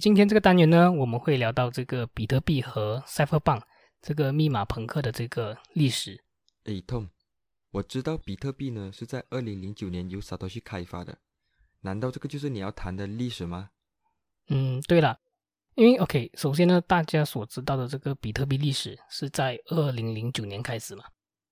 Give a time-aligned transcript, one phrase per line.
[0.00, 3.60] 今天这个单元呢，我们会聊到这个比特币和 Cypherpunk
[4.00, 6.24] 这个密码朋克的这个历史。
[6.64, 7.10] 哎，Tom。
[7.72, 11.18] 我知道比特币呢是在二零零九年由 Satoshi 开发的，
[11.82, 13.68] 难道这个就是你要谈的历史吗？
[14.48, 15.18] 嗯，对了，
[15.74, 21.04] 因为 OK，首先呢，大家所知道的这个比特币历史是在二零零九年开始嘛，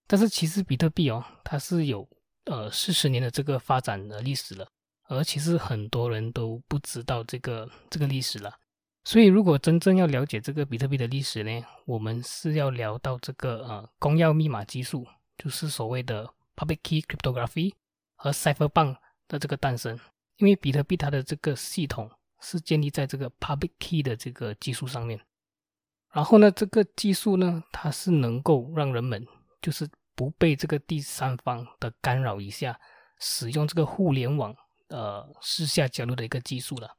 [0.06, 2.08] 但是其实比特币哦，它是有
[2.46, 4.66] 呃四十年的这个发展的历史了，
[5.08, 8.54] 而其实很多人都不知道这个这个历史了，
[9.04, 15.06] 所以如果真正要了解这个比特币的历史呢，我们是要聊到这个呃公钥密码技术。
[15.38, 17.72] 就是所谓的 public key cryptography
[18.16, 18.96] 和 cipherpunk
[19.28, 19.96] 的这个诞生，
[20.38, 25.20] 因为比特币它的这个系统是建立在这个 public key 的这个技术上面。
[26.12, 29.24] 然后呢，这个技术呢，它是能够让人们
[29.62, 32.76] 就是不被这个第三方的干扰一下，
[33.20, 34.52] 使用这个互联网
[34.88, 36.96] 呃私下交流的一个技术了。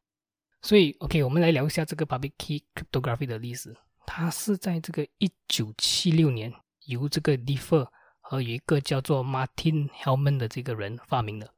[0.61, 3.75] 所以，OK，我们来聊一下这个 public key cryptography 的历史。
[4.05, 6.51] 它是在这个一九七六年
[6.85, 7.87] 由这个 Defer
[8.19, 11.53] 和有一个叫做 Martin Hellman 的这个人发明的，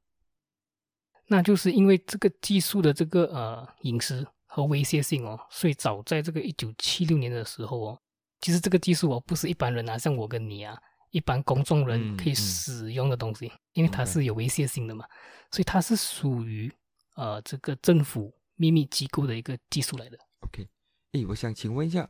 [1.28, 8.00] 那就是因为这个技术的这个呃隐私和威胁性哦，所以早在这个一九七六年的时候哦，
[8.42, 10.78] 其实这个技术哦不是一般人啊，像我跟你啊，
[11.12, 15.06] 一般公众人可以使用的东西，因为它是有威胁性的嘛，
[15.52, 16.73] 所以它是属于
[17.16, 20.17] 呃这个政府秘密机构的一个技术来的。
[20.39, 20.67] OK，
[21.12, 22.09] 诶，我想请问一下，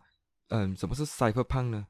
[0.49, 1.87] 嗯，什么是 Cypherpunk 呢？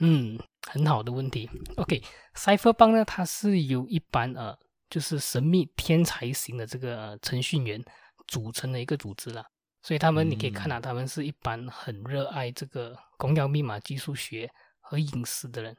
[0.00, 1.50] 嗯，很好的问题。
[1.76, 4.56] OK，Cypherpunk 呢，它是由一般呃，
[4.88, 7.82] 就是神秘天才型的这个程序员
[8.26, 9.44] 组成的一个组织了。
[9.80, 14.50] 所以他们你可以看到，他们是一般很热爱这个公钥密码技术学
[14.80, 15.74] 和隐私的人。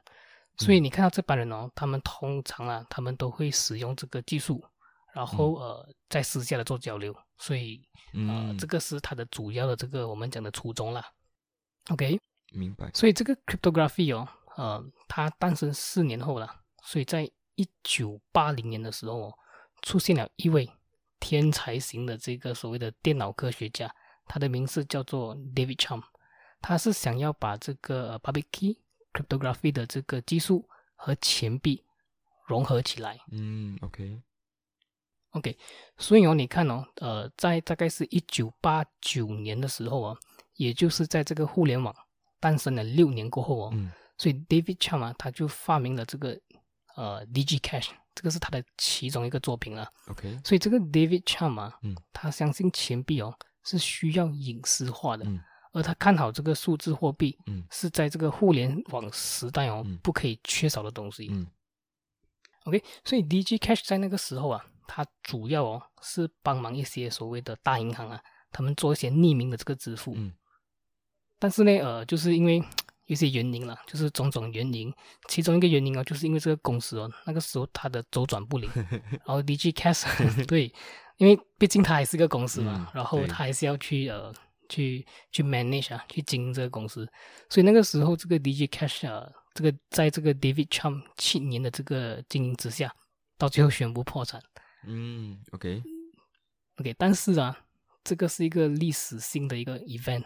[0.60, 4.62] 所以你看到这帮人哦，他们通常啊，他们都会使用这个技术，
[5.14, 7.14] 然后呃，在私下的做交流。
[7.38, 7.82] 所以
[8.12, 11.02] 呃，这个是他的主要的这个我们讲的初衷啦。
[11.88, 12.20] OK。
[12.52, 12.90] 明白。
[12.92, 17.22] 所以这个 cryptography 哦，呃，它诞生四年后了，所以在
[17.54, 19.34] 一九八零年的时候哦，
[19.82, 20.68] 出现了一位
[21.20, 23.90] 天才型的这个所谓的电脑科学家，
[24.26, 26.02] 他的名字叫做 David Chaum，
[26.60, 28.78] 他是想要把这个 public key
[29.12, 31.84] cryptography 的这个技术和钱币
[32.46, 33.18] 融合起来。
[33.30, 35.58] 嗯，OK，OK，
[35.98, 40.16] 所以哦，你看哦，呃，在大概是一九八九年的时候啊，
[40.56, 41.94] 也就是在这个互联网。
[42.42, 43.74] 诞生了六年过后哦，
[44.16, 46.40] 所以 David Chaum 啊，他就发明了这个
[46.96, 49.86] 呃 DigiCash，这个是他的其中一个作品了。
[50.08, 51.78] OK，所以这个 David Chaum 啊，
[52.14, 55.26] 他相信钱币哦是需要隐私化的，
[55.72, 57.38] 而他看好这个数字货币
[57.70, 61.30] 是在这个互联网时代哦不可以缺少的东西。
[62.64, 68.20] OK，所以 DigiCash 在那个时候啊，它主要哦是帮忙一些所谓的大银行啊，
[68.52, 70.16] 他们做一些匿名的这个支付。
[71.38, 72.62] 但是呢，呃，就是因为
[73.06, 74.92] 一些原因了，就是种种原因，
[75.26, 78.70] 其中一个原因啊，就是因为这个公司哦，那个时候它的周转不灵，
[79.24, 80.04] 然后 DG Cash
[80.46, 80.72] 对，
[81.16, 84.32] 因为毕竟它还是个公司嘛，然后它还是要去呃
[84.70, 87.06] 去去 manage 啊，去经营这个公司，
[87.50, 92.94] 所以那个时候这个 DJ Cash 啊，这个在这个 David Chum 七年的这个经营之下，
[93.36, 94.40] 到最后宣布破产。
[94.86, 97.54] 嗯，OK，OK，但是啊，
[98.02, 100.24] 这个是一个历史性的一个 event。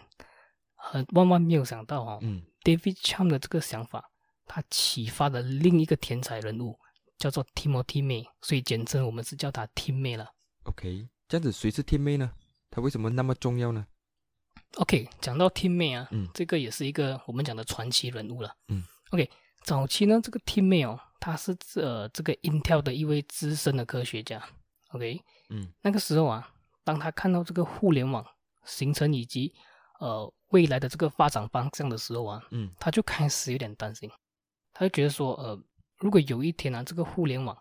[0.77, 2.21] 很万万没有想到哦
[2.63, 4.11] ，David Chum 的这个想法，
[4.45, 6.79] 他启发了另一个天才人物，
[7.17, 10.29] 叫做 Timothy May，所以简称我们是叫他 Tim May 了。
[10.65, 12.33] OK，这样子谁是 Tim May 呢？
[12.71, 13.87] 他为什么那么重要呢
[14.77, 18.55] ？OK，讲到 Tim May 啊，嗯，这个也是一个我们讲的传奇人物了。
[18.69, 19.31] 嗯，OK，
[19.63, 24.43] 早期呢，这个 Tim May 哦，他是这这个 Intel 的一位资深的科学家。
[24.91, 26.51] OK，嗯，那个时候啊，
[26.85, 28.25] 当他看到这个互联网
[28.65, 29.55] 形成以及
[30.01, 34.11] 呃，未来的这个发展方向的时候啊，嗯，他就开始有点担心，
[34.73, 35.61] 他就觉得说，呃，
[35.99, 37.57] 如果有一天啊，这个互联网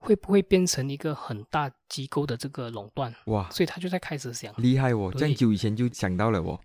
[0.00, 3.14] 会不会变成一个很大机构的这个垄断？
[3.26, 3.48] 哇！
[3.50, 6.58] 所以他就在开始想，厉害哦，这样久以前就想到了哦。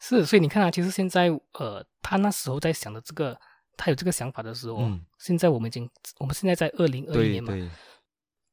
[0.00, 3.38] 是，所以你看啊，其实现在，呃，他那时候在想的这个，
[3.76, 4.78] 他有这个想法的时候，
[5.18, 5.88] 现在我们已经，
[6.18, 7.52] 我们现在在二零二一年嘛。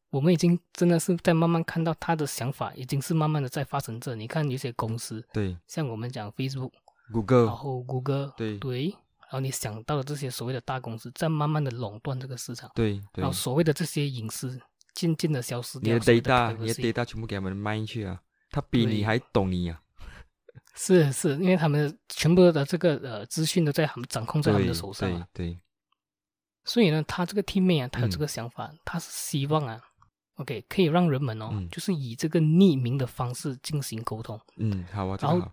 [0.10, 4.16] 我们已经真的是在慢慢看到他的想法，已经是慢慢的在发生着。
[4.16, 8.96] 你看有些公司，对，像我们讲 Facebook，，Google，然后谷歌，对对，
[9.34, 14.62] 然后你想到的这些所谓的大公司，在慢慢的垄断这个市场，对对然后，所谓的这些隐私
[14.94, 16.06] 渐渐的消失你的掉。
[16.06, 18.22] 所谓 data，你的 data 全部给他们卖进去啊，
[18.52, 19.82] 他比你对还懂你啊，
[20.76, 25.60] 是是，因为他们全部的这个呃资讯都在他们掌控在他们的手上啊，对对，
[26.66, 29.82] 所以呢，他这个 teammate 啊，他有这嗯个想法，他是希望啊
[30.36, 35.52] ，OK 可以让人们哦，嗯就是以这个匿名的方式进行沟通，嗯，好啊，然后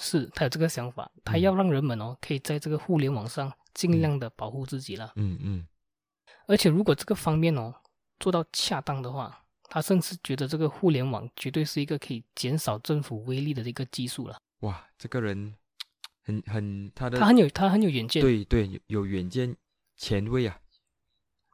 [0.00, 1.40] 是他有这个想法，他嗯。
[1.40, 5.12] 要让人们哦，可以在这个互联网上尽量的保护自己了。
[5.16, 5.66] 嗯嗯。
[6.46, 7.74] 而且如果这个方面哦
[8.18, 14.38] 做到恰当的话，他甚至觉得这个互联网绝对是一个可以减少政府威力的一个技术了。
[14.60, 15.54] 哇，这个人
[16.24, 19.54] 很很他的他很有他很有远见，对对有有远见，
[19.96, 20.58] 前卫啊，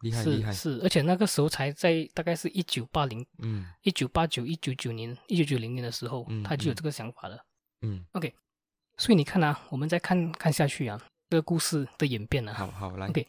[0.00, 3.66] 厉害厉害，是是，而且那个时候才在大概是一九八零、嗯。
[3.82, 7.34] 一九八九、一九九年、一九九零年的时候，他就有这个想法了。
[7.36, 7.44] 嗯，
[8.96, 13.08] 所以你看啊，我们再看看下去啊，这个故事的演变啊，好好来。
[13.08, 13.26] OK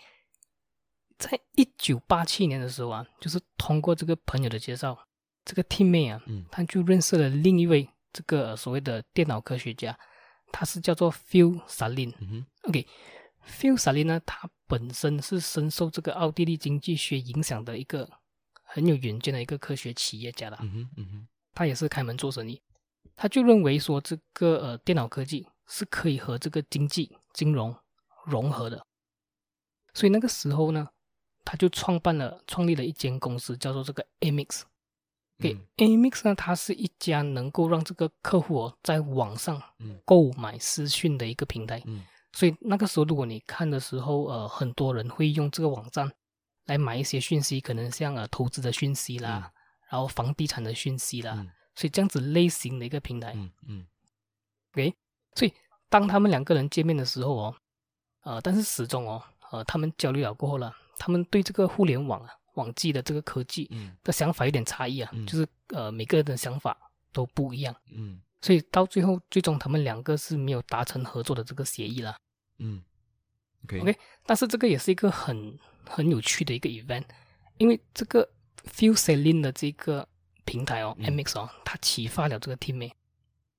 [1.18, 4.98] 在一九八七年的时候啊，就是通过这个朋友的介绍，
[5.46, 6.46] 这个 teammate 啊，嗯。
[6.52, 9.98] 他就认识了另一位这个呃所谓的电脑科学家，
[10.52, 12.14] 他是叫做 Phil Salin。
[12.20, 12.46] 嗯哼。
[12.64, 18.08] OK，Phil Salin 呢，他本身是深受这个奥地利经济学影响的一个
[18.64, 20.60] 很有远见的一个科学企业家啦。
[20.62, 21.28] 嗯哼嗯哼。
[21.54, 22.62] 他也是开门做生意，
[23.16, 27.76] 他就认为说这个呃电脑科技是可以和这个经济金融
[28.26, 28.86] 融合的，
[29.94, 30.90] 所以那个时候呢，
[31.44, 34.64] 他就创办了创立了一间公司，叫做这个 Amix。
[35.38, 35.68] 给、嗯。
[35.78, 40.00] Amix 呢，它是一家能够让这个客户哦在网上嗯。
[40.06, 41.82] 购买私讯的一个平台。
[41.86, 42.04] 嗯。
[42.32, 46.12] 所以那个时候，如果你看的时候，呃，很多人会用这个网站
[46.66, 49.52] 来买一些讯息，可能像呃投资的讯息啦，
[49.90, 53.34] 然后房地产的讯息啦，嗯所以这样子类型的一个平台。
[53.36, 53.88] 嗯嗯。
[54.74, 54.94] OK，
[55.34, 55.54] 所以
[55.90, 57.56] 当他们两个人见面的时候哦，
[58.22, 63.96] 呃，但是始终哦，呃，他们交流了过后了，他们对这个互联网啊、网际的这个科技嗯。
[64.04, 65.26] 的想法有点差异啊，嗯。
[65.26, 66.78] 就是呃每个人的想法
[67.14, 68.22] 都不一样，嗯。
[68.42, 72.16] 所以到最后，最终他们两个是没有达成合作的这个协议啦。
[72.60, 72.84] 嗯
[73.64, 73.80] ，OK。
[73.80, 75.58] OK 但是这个也是一个很
[75.88, 77.06] 很有趣的一个 event，
[77.58, 78.30] 因为这个
[78.66, 80.08] Phil Selin 的这个
[80.46, 82.94] 平台哦、嗯 m x 哦，它启发了这个 teammate。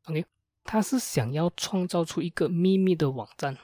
[0.04, 0.24] OK，
[0.64, 3.56] 他是想要创造出一个秘密的网站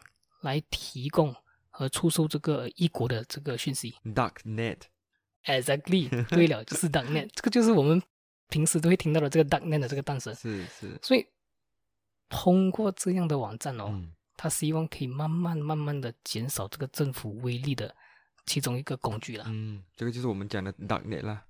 [0.42, 1.34] 来提供
[1.70, 3.94] 和出售这个异国的这个讯息。
[4.04, 8.02] Dark Net，Exactly， 对了，就是 Darknet，这个就是我们
[8.48, 10.34] 平时都会听到的这个 Darknet 的这个诞生。
[10.34, 11.26] 是是，所以
[12.28, 17.94] 通过这样的网站哦，嗯他希望可以慢慢慢慢的减少这个政府威力的
[18.46, 19.44] 其中一个工具啦。
[19.46, 21.44] 嗯，这个就是我们讲的 Dark Net 啦，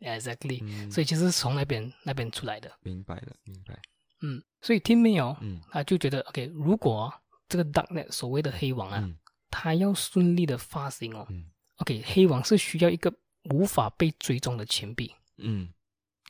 [0.00, 2.70] Exactly，、嗯，所以其实是从那边那边出来的。
[2.82, 3.78] 明白了明白，
[4.22, 5.60] 嗯，所以听没有，嗯。
[5.70, 7.12] 他就觉得 OK，如果
[7.48, 9.16] 这个 Darknet 所谓的黑网啊，嗯。
[9.50, 11.46] 它要顺利的发行哦嗯
[11.78, 13.10] ，OK，黑网是需要一个
[13.44, 15.10] 无法被追踪的钱币。
[15.38, 15.72] 嗯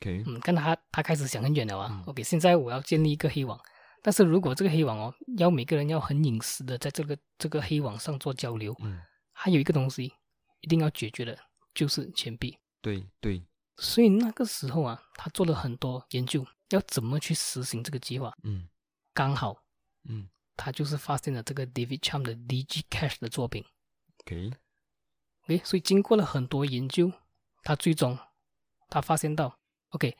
[0.01, 1.89] ，OK，嗯，看他他开始想很远了啊。
[1.91, 2.03] 嗯。
[2.07, 3.59] OK，现在我要建立一个黑网，
[4.01, 9.01] 但是如果这个黑网哦，要每个人要很隐私的在这个这个黑网上做交流，嗯，
[9.33, 10.13] 还有一个东西
[10.61, 11.37] 一定要解决的，
[11.73, 12.57] 就是钱币。
[12.81, 13.43] 对对，
[13.79, 18.33] 所以那个时候啊，他做了很多研究，要怎么去实行这个计划。
[18.43, 18.67] 嗯。
[19.13, 19.63] 刚好
[20.03, 20.29] 嗯。
[20.61, 23.63] 他就是发现了这个 David Cham 的 DG Cash 的作品。
[24.25, 27.13] ，OK，OK，所以经过了很多研究，
[27.63, 28.19] 他最终
[28.89, 29.57] 他发现到
[29.91, 30.17] ，OK，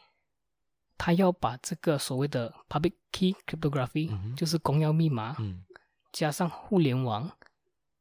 [0.97, 5.65] 他要把这个所谓的 Public Key Cryptography，、嗯就是公钥密码，嗯。
[6.13, 7.29] 加上互联网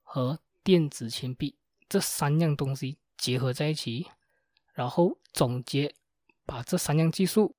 [0.05, 4.07] 和电子钱币这三样东西结合在一起，
[4.79, 5.93] 然后总结，
[6.47, 7.57] 把这三样技术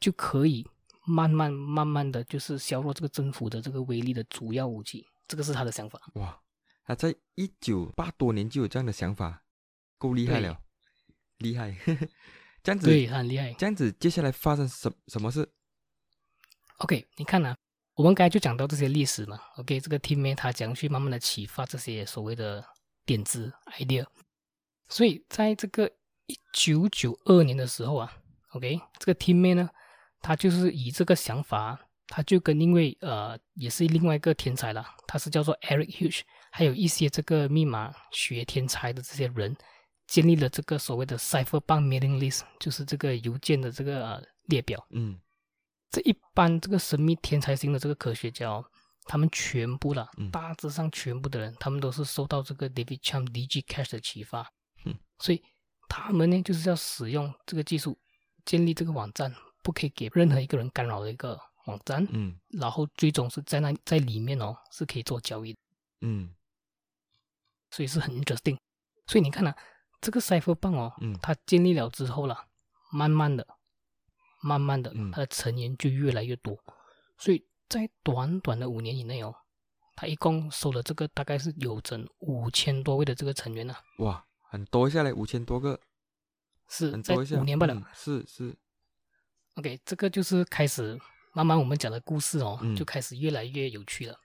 [0.00, 0.68] 就可以
[1.06, 5.06] 慢慢慢慢的就是削弱这个政府的这个威力的主要武器。
[5.28, 6.00] 这个是他的想法。
[6.14, 6.42] 哇，
[6.84, 9.44] 他在一九八多年就有这样的想法，
[9.96, 10.60] 够厉害了，
[11.38, 11.78] 厉害，
[12.64, 13.52] 这样子，对，他很厉害。
[13.52, 15.48] 这样子，接下来发生什什么事
[16.78, 17.56] ？OK，你看啊，
[17.94, 19.40] 我们刚才就讲到这些历史嘛。
[19.58, 22.66] OK，这个 teammate 他讲去慢慢的启发这些所谓的
[23.06, 24.04] 点子 idea。
[24.94, 25.90] 所以在这个
[26.26, 28.12] 一九九二年的时候啊
[28.52, 29.68] ，OK，这个 teammate 呢，
[30.20, 36.20] 他就是以这个想法，他就跟另外呃也是另外一个天才了，他是叫做 Eric Huge，
[36.52, 39.56] 还有一些这个密码学天才的这些人，
[40.06, 44.86] 建立了这个所谓的 Cypherpunk mailing list，就是这个邮件的这个、呃、列表。
[44.90, 45.18] 嗯。
[45.90, 48.64] 这一般这个神秘天才型的这个科学家、哦，
[49.06, 50.30] 他们全部啦，嗯。
[50.30, 54.48] 大致上全部的人，他们都是受到这个 David Cham DG Cash 的启发，
[54.84, 55.42] 嗯，所以
[55.88, 57.98] 他们呢就是要使用这个技术，
[58.44, 62.38] 建立这个网站，不可以给任何一个人干扰的一个网站，嗯。
[62.50, 65.58] 然后最终是在那在里面哦是可以做交易的，
[66.00, 66.34] 嗯。
[67.70, 68.58] 所以是很 interesting。
[69.06, 69.56] 所以你看啊，
[70.00, 71.18] 这个 Cypherpunk 哦，嗯。
[71.20, 72.46] 它建立了之后啦，
[72.90, 73.46] 慢慢的、
[74.40, 76.58] 慢慢的嗯，它的成员就越来越多，
[77.16, 79.34] 所以在短短的五年以内哦，
[79.96, 85.80] 他一共收了这个大概是有整五千多位的这个成员啊，哇，很多下来五千多个，
[86.68, 87.74] 是在很多一下，五年不了。
[87.74, 88.56] 嗯是是
[89.56, 90.96] ，OK，这个就是开始
[91.32, 94.16] 慢慢我们讲的故事哦，嗯就开始越来越有趣了。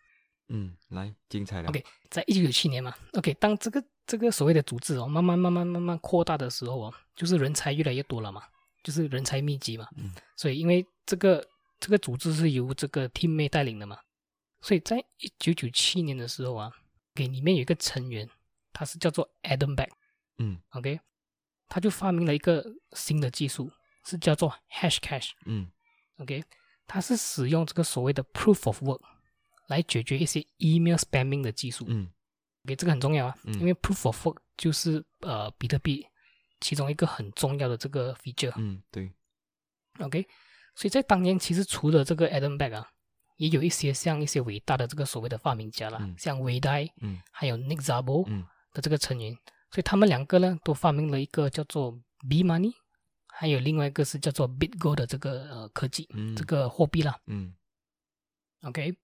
[0.50, 8.44] 嗯，来精彩了 OK，在一九九七年嘛，OK，当这个这个所谓的组织哦，慢慢慢慢慢慢扩大的时候哦，就是人才越来越多了嘛，
[8.84, 11.44] 就是人才密集嘛，嗯所以因为这个
[11.80, 13.98] 这个组织是由这个 team 妹带领的嘛，
[14.62, 16.72] 所以在一九九七年的时候啊，
[17.16, 18.30] 给里面有一个成员，
[18.74, 19.92] 他是叫做 Adam Beck，OK，、
[20.40, 20.60] 嗯。
[20.72, 21.00] OK？
[21.68, 23.72] 他就发明了一个新的技术，
[24.04, 25.34] 是叫做 Hash Cash。
[25.46, 25.70] 嗯。
[26.18, 26.44] OK，
[26.88, 29.02] 它是使用这个所谓的 Proof of Work
[29.68, 31.86] 来解决一些 email spamming 的技术。
[31.88, 32.12] 嗯。
[32.66, 33.54] OK，这个很重要啊，嗯。
[33.60, 36.06] 因为 Proof of Work 就是呃比特币
[36.60, 38.54] 其中一个很重要的这个 feature。
[38.58, 39.14] 嗯，对
[40.00, 40.28] ，OK，
[40.76, 42.90] 所以在当年其实除了这个 Adam Back 啊，
[43.38, 46.16] 也有一些像一些伟大的这个所谓的发明家啦，嗯。
[46.18, 47.22] 像维代嗯。
[47.32, 48.46] 还有 Nick Szabo 嗯。
[48.74, 49.38] 的这个成员，
[49.72, 51.92] 所以他们两个呢都发明了一个叫做
[52.28, 52.74] B Money，
[53.28, 57.20] 还有另外一个是叫做 BitGo 的这个呃科技，嗯这个货币啦。
[57.28, 57.54] 嗯
[58.64, 58.96] OK，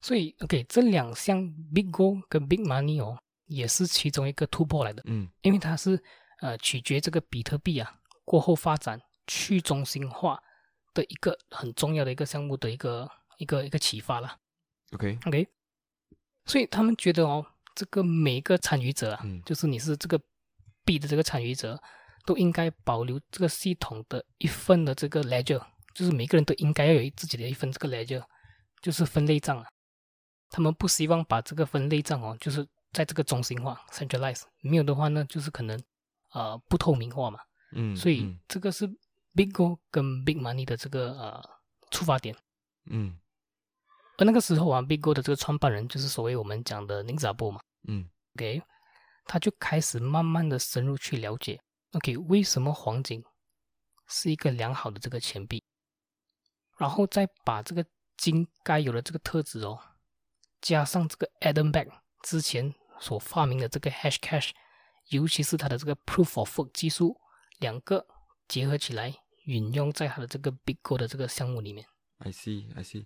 [0.00, 1.42] 所以 OK 这两项
[1.72, 6.02] BitGo 跟 Big Money 哦，也是其中一个突破来的，嗯因为它是
[6.40, 10.42] 呃取决这个比特币啊过后发展去中心化
[10.92, 14.38] 的一个很重要的一个项目的一个一个一个启发啦。
[14.92, 15.48] ，OK，OK，
[16.44, 20.20] 所以他们觉得哦，这个每个参与者啊，嗯就是你是这个
[20.84, 21.80] 币的这个参与者，
[22.26, 25.64] 都应该保留这个系统的一份的这个 ledger，
[25.94, 28.22] 就是每个人都应该要有自己的一份这个 ledger，
[28.80, 29.66] 就是分类账啊。
[30.50, 35.82] 他们不希望把这个分类账哦，就是在这个中心化 centralize，没有的话呢，就是可能
[36.32, 37.38] 呃不透明化嘛。
[37.74, 38.86] 嗯，所以嗯这个是
[39.34, 41.42] BigGo 跟 Big Money 的这个呃
[41.90, 42.36] 出发点。
[42.90, 43.16] 嗯
[44.18, 47.60] 而那个时候啊，BigGo 的这个创办人就是所谓我们讲的宁扎波嘛。
[47.88, 48.62] 嗯 OK，
[49.24, 51.60] 他就开始慢慢的深入去了解
[51.92, 53.24] ，OK，为什么黄金
[54.06, 55.62] 是一个良好的这个钱币，
[56.78, 57.84] 然后再把这个
[58.16, 59.78] 金该有的这个特质哦，
[60.60, 61.88] 加上这个 Adam Back
[62.22, 64.50] 之前所发明的这个 Hash Cash，
[65.08, 67.16] 尤其是它的这个 Proof of Work 技术，
[67.58, 68.06] 两个
[68.48, 69.14] 结合起来，
[69.44, 71.86] 运用在它的这个 BigGo 的这个项目里面。
[72.18, 73.04] ，I see I see，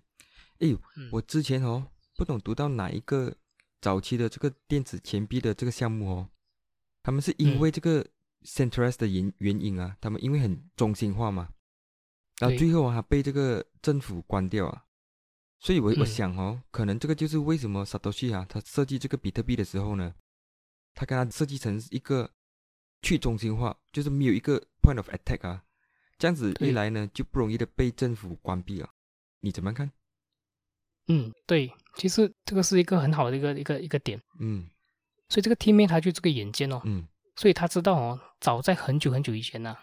[0.59, 0.75] 哎
[1.11, 3.35] 我之前哦不懂读到哪一个
[3.79, 6.29] 早期的这个电子钱币的这个项目哦，
[7.03, 7.59] 他们是因嗯。
[7.59, 8.05] 为这个
[8.43, 11.49] centralized 的原原因啊，他们因为很中心化嘛，
[12.39, 14.85] 然后最后啊被这个政府关掉啊，
[15.59, 16.05] 所以我我嗯。
[16.05, 20.15] 想哦，可能这个就是为什么 Satoshi 啊他设计这个比特币的时候呢，
[20.93, 22.31] 他跟他设计成一个
[23.01, 25.63] 去中心化，就是没有一个 point of attack 啊，
[26.17, 28.89] 这样子一来呢就不容易的被政府关闭了，
[29.41, 29.91] 你怎么看？
[31.07, 34.67] 嗯，对，其实这个是一个很好的一个一个一个点，嗯
[35.29, 39.75] 所以这个 team 妹他就这个眼见哦，嗯所以他知道哦，早在很久很久以前呢、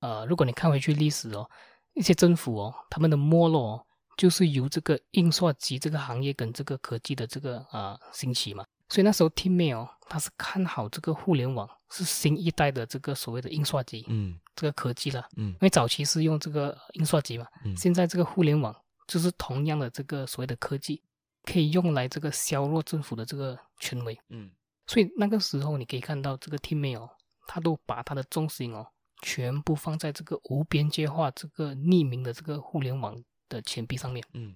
[0.00, 1.48] 呃，如果你看回去历史哦，
[1.94, 8.64] 一些政府哦，他们的没落哦，就是由这个印刷机这个行业跟这个科技的这个啊、呃兴起嘛。
[8.88, 15.26] 所以那时候 Team 妹哦，他是看好这个互联网是新一代的这个所谓的印刷机、嗯这个科技了。
[15.36, 18.74] 嗯因为早期是用这个印刷机嘛，嗯现在这个互联网
[19.08, 21.02] 就是同样的这个所谓的科技，
[21.42, 24.16] 可以用来这个削弱政府的这个权威。
[24.28, 24.52] 嗯
[24.86, 27.10] 所以那个时候你可以看到这个 team 妹哦，
[27.46, 28.86] 他都把他的重心哦，
[29.22, 34.24] 全部放在这个无边界化、这个匿名的这个互联网的钱币上面。
[34.34, 34.54] 嗯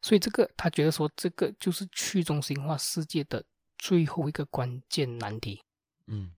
[0.00, 3.44] 所以这个他觉得说，这个就是去中心化世界的
[3.76, 5.60] 最后一个关键难题。
[6.06, 6.37] 嗯，对，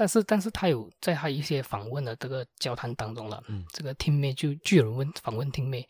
[0.00, 5.84] 但是，但是他有在他一些访问的这个交谈当中了，嗯这个 team 妹就就有人问访问 team 妹，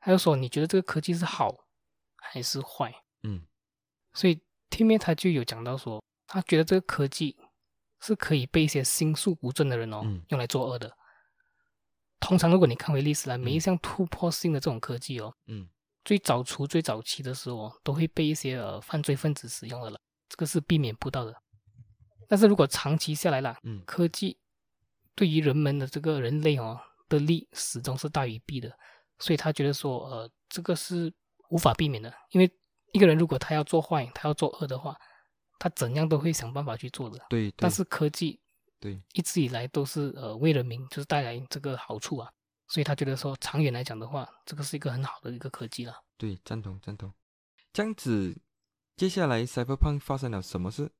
[0.00, 1.54] 他就说你觉得这个科技是好
[2.16, 2.94] 还是坏？
[3.22, 3.46] 嗯
[4.12, 7.34] 所以 team 妹他就有讲到说，他觉得这个科技
[8.02, 10.94] 是可以被一些心术不正的人哦、嗯用来作恶的。
[12.20, 15.66] 通常如果你看回历史来，每一嗯项突破性的这种科技哦，嗯
[16.04, 19.98] 最早出最早期的时候哦，都会被一些呃犯罪分子使用的了，
[20.28, 21.34] 这个是避免不到的。
[22.28, 24.38] 但是如果长期下来了，嗯科技
[25.14, 28.76] 对于人们的这个人类哦的利始终是大于弊的，
[29.18, 31.12] 所以他觉得说，呃，这个是
[31.50, 32.50] 无法避免的，因为
[32.92, 34.96] 一个人如果他要做坏，他要做恶的话，
[35.58, 37.18] 他怎样都会想办法去做的。
[37.28, 38.40] 对，对但是科技
[38.80, 42.30] 对，一直以来都是呃为人民就是带来这个好处啊，
[42.68, 45.94] 所以他觉得说长远来讲的话，这个是一个很好的一个科技了。
[46.18, 47.12] 对，赞同赞同。
[47.72, 48.36] 这样子，
[48.96, 50.90] 接下来 Cyberpunk 发生了什么事？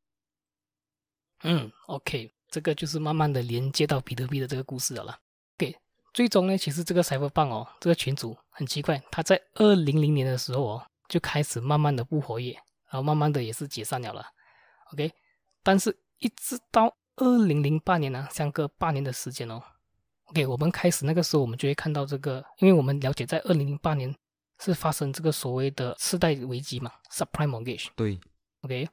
[1.42, 5.18] 嗯，OK，这个就是慢慢的连接到比特币的这个故事了啦。
[5.56, 5.76] OK，
[6.12, 12.52] 最终呢，其实这个 Cyberpunk 哦，这个群组很奇怪，他在二零零年的时候哦，就开始慢慢的不活跃，
[12.90, 14.26] 然后慢慢的也是解散了了。
[14.92, 15.12] OK，
[15.62, 19.62] 但是一直到二零零八年呢，相隔八年的时间哦。
[20.26, 24.12] OK，我们开始那个时候，我们就会看到这个，因为我们了解在二零零八年
[24.58, 27.86] 是发生这个所谓的次贷危机嘛，subprime mortgage。
[27.94, 28.18] 对
[28.62, 28.88] ，OK，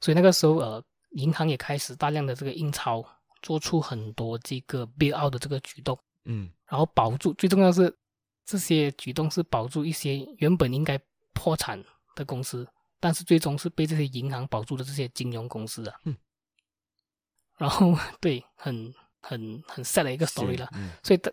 [0.00, 3.04] 所以那个时候呃，银行也开始大量的这个印钞，
[3.42, 7.96] 做出很多这个 bail out 的这个举动，嗯然后保住，最重要是
[8.44, 11.00] 这些举动是保住一些原本应该
[11.32, 11.82] 破产
[12.14, 12.68] 的公司，
[13.00, 15.96] 但是最终是被这些银行保住的这些金融公司啊。
[16.04, 16.16] 嗯。
[17.56, 20.68] 然后对，很很很 sad 的一个 story 了。
[20.74, 21.32] 嗯所以当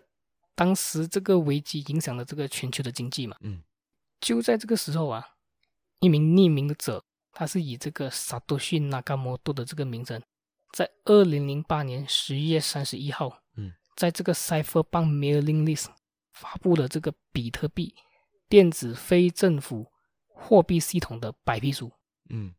[0.54, 3.62] 当时这个危机影响了这个全球的经济嘛，嗯
[4.20, 5.24] 就在这个时候啊，
[6.00, 7.04] 一名匿名者，
[7.38, 10.22] 他是以这个 Satoshi Nakamoto 的这个名称，
[10.72, 15.88] 在二零零八年十一月三十一号，嗯，在这个 Cypherpunk Mailing List
[16.32, 17.94] 发布了这个比特币
[18.48, 19.86] 电子非政府
[20.28, 21.92] 货币系统的白皮书。
[22.30, 22.54] 嗯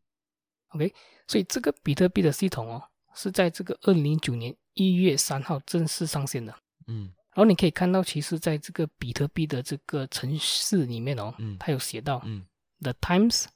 [0.68, 0.94] OK，
[1.26, 2.80] 所以这个比特币的系统哦，
[3.16, 6.54] 是在这个二零零九年一月三号正式上线的。
[6.86, 12.46] 嗯然后你可以看到，其实在这个比特币的这个城市里面哦，嗯它有写到嗯
[12.80, 13.46] The Times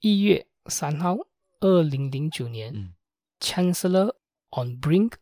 [0.00, 1.16] 一月三号，
[1.60, 2.94] 二零零九年、嗯。
[3.40, 4.14] Chancellor
[4.50, 5.12] on brink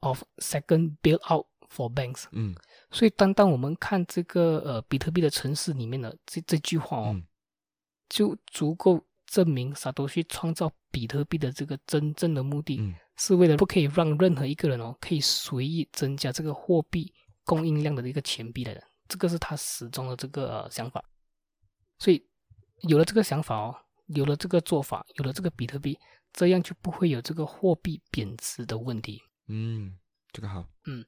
[0.00, 2.24] of second bailout for banks。
[2.32, 2.54] 嗯。
[2.90, 7.26] 所以，当当我们看这个呃比特币的城市里面的这这句话哦，嗯。
[8.08, 12.94] 就足够证明萨多西创造比特币的这个真正的目的，嗯。
[13.16, 17.12] 是为了不可以让任何一个人哦可以随意增加这个货币
[17.44, 21.04] 供应量的一个钱币的人，这个是他始终的这个、呃、想法。
[21.98, 22.24] 所以
[22.82, 23.76] 有了这个想法哦，
[24.08, 25.98] 有了这个做法，有了这个比特币，
[26.32, 29.22] 这样就不会有这个货币贬值的问题。
[29.46, 29.96] 嗯，
[30.32, 30.66] 这个好。
[30.86, 31.04] 嗯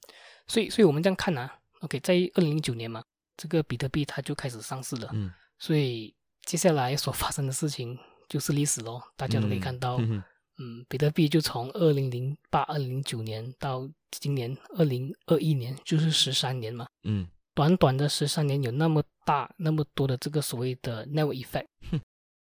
[0.47, 3.03] 所以，所以我们这样看啊，OK，在二零零九年嘛，
[3.37, 5.11] 这个比特币它就开始上市了。
[5.13, 10.23] 嗯，所以接下来所发生的事情就是历史咯，大家都可以看到，嗯嗯
[10.59, 21.67] 嗯，比特币就从二零零八、二零零九年到今年二零二一年，就是十三年嘛，嗯短短的十三年有那么大、那么多的这个所谓的 network effect。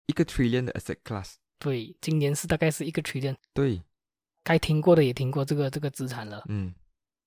[0.10, 1.36] 一个 trillion 的 asset class。
[1.60, 3.80] 对，今年是大概是一个 trillion，对，
[4.44, 6.44] 该听过的也听过这个这个资产了。
[6.50, 6.74] 嗯。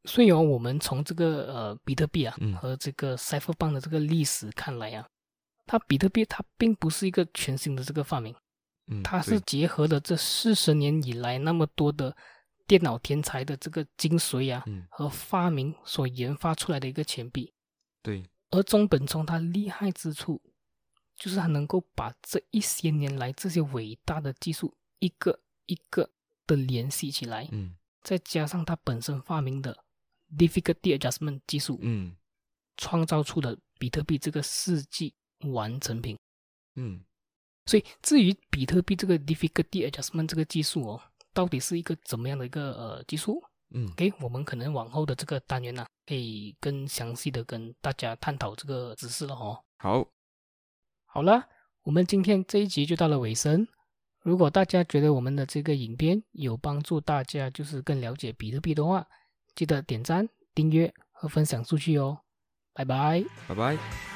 [0.04, 2.56] 所以哦，我们从这个呃比特币啊嗯。
[2.56, 5.06] 和这个 Cypherpunk 的这个历史看来啊，
[5.64, 8.34] 它比特币它并不是一个全新的这个发明，
[8.88, 12.16] 嗯，它是结合了这四十年以来那么多的
[12.66, 14.84] 电脑天才的这个精髓啊嗯。
[14.90, 17.52] 和发明所研发出来的一个钱币。
[18.02, 20.42] 对，而中本聪它厉害之处，
[21.22, 26.10] 就是他能够把这一些年来这些伟大的技术一个一个
[26.48, 29.84] 的联系起来，嗯再加上他本身发明的
[30.36, 32.16] difficulty adjustment 技术，嗯
[32.76, 35.14] 创造出了比特币这个世纪
[35.52, 36.18] 完成品。
[36.74, 37.04] 嗯
[37.66, 41.00] 所以至于比特币这个 difficulty adjustment 这个技术哦，
[41.32, 49.62] 到底是一个怎么样的一个呃技术嗯？OK，我们可能往后的这个单元呢、可以更详细的跟大家探讨这个知识了哦。
[49.76, 50.04] 好，
[51.14, 51.44] 好了，
[51.82, 53.68] 我们今天这一集就到了尾声。
[54.22, 59.06] 如果大家觉得我们的这个影片有帮助大家，就是更了解比特币的话，
[59.54, 62.20] 记得点赞、订阅和分享出去哦。
[62.72, 63.22] 拜拜。
[63.46, 64.11] 拜拜。